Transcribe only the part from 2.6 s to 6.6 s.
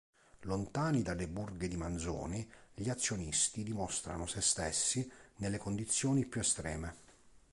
gli azionisti dimostrano se stessi nelle condizioni più